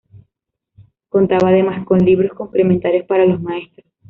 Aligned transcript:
Contaba 1.09 1.49
además 1.49 1.85
con 1.85 1.99
libros 1.99 2.35
complementarios 2.35 3.05
para 3.05 3.23
los 3.27 3.39
maestros. 3.39 3.85